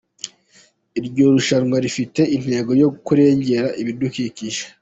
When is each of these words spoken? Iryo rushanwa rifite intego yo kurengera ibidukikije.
Iryo 0.99 1.23
rushanwa 1.35 1.77
rifite 1.85 2.21
intego 2.35 2.71
yo 2.81 2.87
kurengera 3.05 3.67
ibidukikije. 3.81 4.63